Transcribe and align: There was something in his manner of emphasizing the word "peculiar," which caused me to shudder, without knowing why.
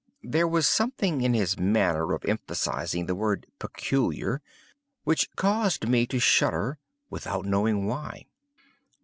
There 0.23 0.47
was 0.47 0.65
something 0.65 1.21
in 1.21 1.35
his 1.35 1.59
manner 1.59 2.13
of 2.13 2.25
emphasizing 2.25 3.05
the 3.05 3.13
word 3.13 3.45
"peculiar," 3.59 4.41
which 5.03 5.29
caused 5.35 5.87
me 5.87 6.07
to 6.07 6.17
shudder, 6.17 6.79
without 7.11 7.45
knowing 7.45 7.85
why. 7.85 8.25